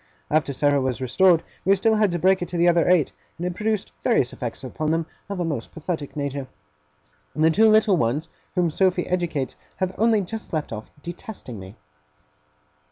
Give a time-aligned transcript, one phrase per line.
[0.31, 3.45] After Sarah was restored, we still had to break it to the other eight; and
[3.45, 6.47] it produced various effects upon them of a most pathetic nature.
[7.35, 11.75] The two little ones, whom Sophy educates, have only just left off de testing me.